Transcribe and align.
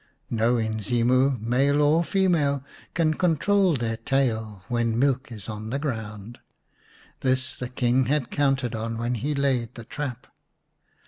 No 0.31 0.55
Inzimu, 0.55 1.39
male 1.39 1.79
or 1.79 2.03
female, 2.03 2.63
can 2.95 3.13
control 3.13 3.75
their 3.75 3.97
tail 3.97 4.63
when 4.67 4.97
milk 4.97 5.31
is 5.31 5.47
on 5.47 5.69
the 5.69 5.77
ground. 5.77 6.39
This 7.19 7.55
the 7.55 7.69
King 7.69 8.05
had 8.05 8.31
counted 8.31 8.73
on 8.73 8.97
when 8.97 9.13
he 9.13 9.35
laid 9.35 9.75
the 9.75 9.83
trap. 9.85 10.25